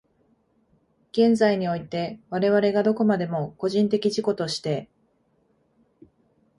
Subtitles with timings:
[1.11, 4.89] 現在において、我々がどこまでも個人的自己として、